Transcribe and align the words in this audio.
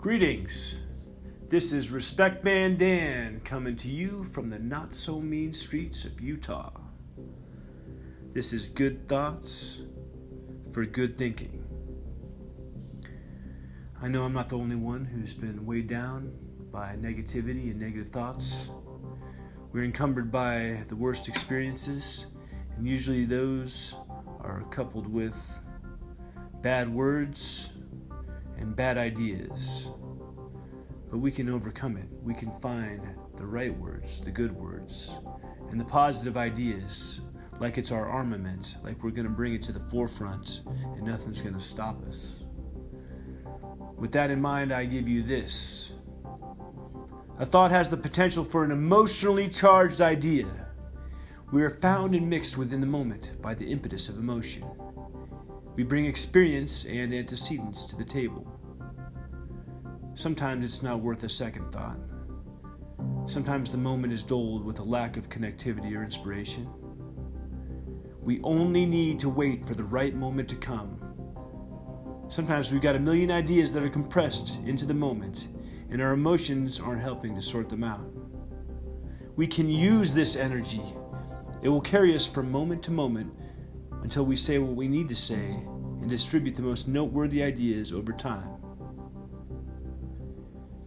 Greetings. 0.00 0.80
This 1.50 1.74
is 1.74 1.90
Respect 1.90 2.42
Man 2.42 2.78
Dan 2.78 3.40
coming 3.40 3.76
to 3.76 3.88
you 3.88 4.24
from 4.24 4.48
the 4.48 4.58
not 4.58 4.94
so 4.94 5.20
mean 5.20 5.52
streets 5.52 6.06
of 6.06 6.22
Utah. 6.22 6.72
This 8.32 8.54
is 8.54 8.70
good 8.70 9.06
thoughts 9.08 9.82
for 10.72 10.86
good 10.86 11.18
thinking. 11.18 11.66
I 14.00 14.08
know 14.08 14.24
I'm 14.24 14.32
not 14.32 14.48
the 14.48 14.56
only 14.56 14.74
one 14.74 15.04
who's 15.04 15.34
been 15.34 15.66
weighed 15.66 15.88
down 15.88 16.32
by 16.72 16.96
negativity 16.98 17.70
and 17.70 17.78
negative 17.78 18.08
thoughts. 18.08 18.72
We're 19.70 19.84
encumbered 19.84 20.32
by 20.32 20.82
the 20.88 20.96
worst 20.96 21.28
experiences, 21.28 22.26
and 22.74 22.88
usually 22.88 23.26
those 23.26 23.96
are 24.40 24.64
coupled 24.70 25.12
with 25.12 25.60
bad 26.62 26.88
words 26.88 27.68
and 28.56 28.76
bad 28.76 28.98
ideas. 28.98 29.90
But 31.10 31.18
we 31.18 31.30
can 31.30 31.48
overcome 31.48 31.96
it. 31.96 32.08
We 32.22 32.34
can 32.34 32.52
find 32.60 33.14
the 33.36 33.46
right 33.46 33.76
words, 33.76 34.20
the 34.20 34.30
good 34.30 34.52
words, 34.52 35.18
and 35.70 35.80
the 35.80 35.84
positive 35.84 36.36
ideas, 36.36 37.20
like 37.58 37.78
it's 37.78 37.90
our 37.90 38.08
armament, 38.08 38.76
like 38.82 39.02
we're 39.02 39.10
going 39.10 39.26
to 39.26 39.32
bring 39.32 39.54
it 39.54 39.62
to 39.62 39.72
the 39.72 39.80
forefront 39.80 40.62
and 40.66 41.02
nothing's 41.02 41.42
going 41.42 41.54
to 41.54 41.60
stop 41.60 42.02
us. 42.06 42.44
With 43.96 44.12
that 44.12 44.30
in 44.30 44.40
mind, 44.40 44.72
I 44.72 44.86
give 44.86 45.08
you 45.08 45.22
this. 45.22 45.94
A 47.38 47.46
thought 47.46 47.70
has 47.70 47.88
the 47.88 47.96
potential 47.96 48.44
for 48.44 48.64
an 48.64 48.70
emotionally 48.70 49.48
charged 49.48 50.00
idea. 50.00 50.46
We 51.52 51.62
are 51.62 51.70
found 51.70 52.14
and 52.14 52.28
mixed 52.28 52.56
within 52.56 52.80
the 52.80 52.86
moment 52.86 53.32
by 53.42 53.54
the 53.54 53.70
impetus 53.70 54.08
of 54.08 54.18
emotion. 54.18 54.64
We 55.74 55.82
bring 55.82 56.04
experience 56.06 56.84
and 56.84 57.12
antecedents 57.12 57.84
to 57.84 57.96
the 57.96 58.04
table. 58.04 58.59
Sometimes 60.14 60.64
it's 60.64 60.82
not 60.82 61.00
worth 61.00 61.22
a 61.22 61.28
second 61.28 61.70
thought. 61.70 61.98
Sometimes 63.26 63.70
the 63.70 63.78
moment 63.78 64.12
is 64.12 64.22
dulled 64.22 64.64
with 64.64 64.80
a 64.80 64.82
lack 64.82 65.16
of 65.16 65.28
connectivity 65.28 65.96
or 65.96 66.02
inspiration. 66.02 66.68
We 68.22 68.40
only 68.42 68.86
need 68.86 69.20
to 69.20 69.28
wait 69.28 69.66
for 69.66 69.74
the 69.74 69.84
right 69.84 70.14
moment 70.14 70.48
to 70.50 70.56
come. 70.56 71.00
Sometimes 72.28 72.70
we've 72.70 72.82
got 72.82 72.96
a 72.96 73.00
million 73.00 73.30
ideas 73.30 73.72
that 73.72 73.82
are 73.82 73.88
compressed 73.88 74.58
into 74.66 74.84
the 74.84 74.94
moment, 74.94 75.48
and 75.90 76.02
our 76.02 76.12
emotions 76.12 76.78
aren't 76.78 77.02
helping 77.02 77.34
to 77.34 77.42
sort 77.42 77.68
them 77.68 77.82
out. 77.82 78.04
We 79.36 79.46
can 79.46 79.70
use 79.70 80.12
this 80.12 80.36
energy. 80.36 80.82
It 81.62 81.68
will 81.68 81.80
carry 81.80 82.14
us 82.14 82.26
from 82.26 82.50
moment 82.50 82.82
to 82.84 82.90
moment 82.90 83.32
until 84.02 84.24
we 84.24 84.36
say 84.36 84.58
what 84.58 84.76
we 84.76 84.88
need 84.88 85.08
to 85.08 85.16
say 85.16 85.64
and 86.00 86.08
distribute 86.08 86.56
the 86.56 86.62
most 86.62 86.88
noteworthy 86.88 87.42
ideas 87.42 87.92
over 87.92 88.12
time. 88.12 88.59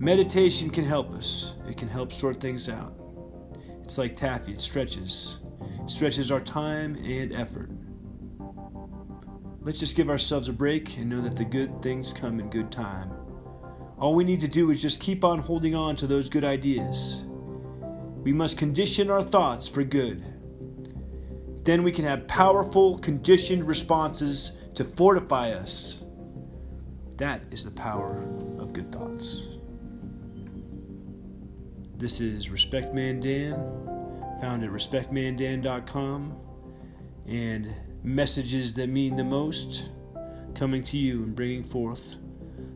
Meditation 0.04 0.70
can 0.70 0.84
help 0.84 1.14
us, 1.14 1.56
it 1.66 1.78
can 1.78 1.88
help 1.88 2.12
sort 2.12 2.42
things 2.42 2.68
out. 2.68 2.94
It's 3.86 3.98
like 3.98 4.18
taffy, 4.18 4.52
it 4.52 4.60
stretches. 4.60 5.40
It 5.82 5.90
stretches 5.90 6.30
our 6.30 6.42
time 6.42 6.96
and 6.96 7.32
effort. 7.32 7.70
Let's 9.62 9.80
just 9.80 9.96
give 9.96 10.10
ourselves 10.10 10.50
a 10.50 10.54
break 10.54 10.98
and 10.98 11.10
know 11.10 11.22
that 11.22 11.38
the 11.38 11.46
good 11.46 11.82
things 11.82 12.12
come 12.12 12.42
in 12.42 12.50
good 12.50 12.70
time. 12.70 13.14
All 13.98 14.14
we 14.14 14.26
need 14.26 14.42
to 14.42 14.48
do 14.50 14.72
is 14.72 14.82
just 14.82 15.00
keep 15.00 15.24
on 15.24 15.40
holding 15.40 15.74
on 15.74 15.96
to 15.96 16.06
those 16.06 16.28
good 16.28 16.44
ideas. 16.44 17.24
We 18.26 18.34
must 18.34 18.58
condition 18.58 19.10
our 19.10 19.24
thoughts 19.24 19.70
for 19.70 19.86
good. 19.86 20.22
Then 21.64 21.82
we 21.82 21.94
can 21.94 22.04
have 22.04 22.28
powerful, 22.28 22.98
conditioned 22.98 23.66
responses 23.66 24.52
to 24.76 24.84
fortify 24.84 25.52
us. 25.52 26.04
That 27.16 27.44
is 27.52 27.64
the 27.64 27.72
power 27.72 28.28
of 28.60 28.74
good 28.74 28.92
thoughts. 28.92 29.60
This 32.04 32.20
is 32.20 32.50
Respect 32.50 32.94
Man 32.94 33.22
Dan, 33.22 33.54
found 34.42 34.62
at 34.62 34.72
respectmandan.com, 34.72 36.38
and 37.26 37.74
messages 38.04 38.76
that 38.76 38.90
mean 38.90 39.16
the 39.16 39.24
most 39.24 39.90
coming 40.54 40.84
to 40.84 40.98
you 40.98 41.24
and 41.24 41.34
bringing 41.34 41.64
forth 41.64 42.18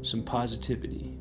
some 0.01 0.23
positivity. 0.23 1.19